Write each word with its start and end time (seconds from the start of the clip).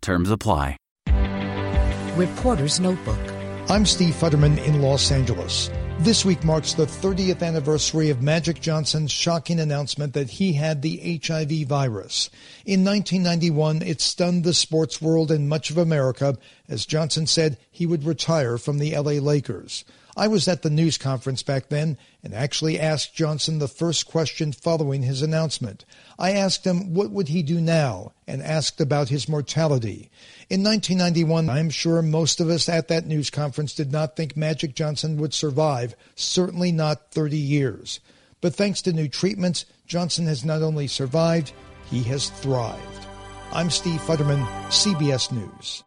Terms 0.00 0.30
apply. 0.30 0.76
Reporter's 2.16 2.80
Notebook. 2.80 3.18
I'm 3.68 3.86
Steve 3.86 4.14
Futterman 4.14 4.62
in 4.66 4.82
Los 4.82 5.10
Angeles. 5.12 5.70
This 6.00 6.24
week 6.24 6.42
marks 6.44 6.72
the 6.72 6.86
30th 6.86 7.42
anniversary 7.42 8.08
of 8.08 8.22
Magic 8.22 8.60
Johnson's 8.60 9.12
shocking 9.12 9.60
announcement 9.60 10.14
that 10.14 10.30
he 10.30 10.54
had 10.54 10.80
the 10.80 11.20
HIV 11.24 11.68
virus. 11.68 12.30
In 12.64 12.84
1991, 12.84 13.82
it 13.82 14.00
stunned 14.00 14.42
the 14.42 14.54
sports 14.54 15.02
world 15.02 15.30
and 15.30 15.48
much 15.48 15.70
of 15.70 15.76
America 15.76 16.38
as 16.68 16.86
Johnson 16.86 17.26
said 17.26 17.58
he 17.70 17.84
would 17.84 18.04
retire 18.04 18.56
from 18.56 18.78
the 18.78 18.96
LA 18.96 19.20
Lakers. 19.20 19.84
I 20.20 20.28
was 20.28 20.46
at 20.48 20.60
the 20.60 20.68
news 20.68 20.98
conference 20.98 21.42
back 21.42 21.70
then 21.70 21.96
and 22.22 22.34
actually 22.34 22.78
asked 22.78 23.14
Johnson 23.14 23.58
the 23.58 23.66
first 23.66 24.06
question 24.06 24.52
following 24.52 25.02
his 25.02 25.22
announcement. 25.22 25.86
I 26.18 26.32
asked 26.32 26.66
him 26.66 26.92
what 26.92 27.10
would 27.10 27.28
he 27.28 27.42
do 27.42 27.58
now 27.58 28.12
and 28.28 28.42
asked 28.42 28.82
about 28.82 29.08
his 29.08 29.30
mortality. 29.30 30.10
In 30.50 30.62
1991, 30.62 31.48
I'm 31.48 31.70
sure 31.70 32.02
most 32.02 32.38
of 32.38 32.50
us 32.50 32.68
at 32.68 32.88
that 32.88 33.06
news 33.06 33.30
conference 33.30 33.72
did 33.72 33.92
not 33.92 34.14
think 34.14 34.36
Magic 34.36 34.74
Johnson 34.74 35.16
would 35.16 35.32
survive, 35.32 35.96
certainly 36.16 36.70
not 36.70 37.12
30 37.12 37.38
years. 37.38 38.00
But 38.42 38.54
thanks 38.54 38.82
to 38.82 38.92
new 38.92 39.08
treatments, 39.08 39.64
Johnson 39.86 40.26
has 40.26 40.44
not 40.44 40.60
only 40.60 40.86
survived, 40.86 41.54
he 41.90 42.02
has 42.02 42.28
thrived. 42.28 43.06
I'm 43.52 43.70
Steve 43.70 44.02
Futterman, 44.02 44.46
CBS 44.68 45.32
News. 45.32 45.82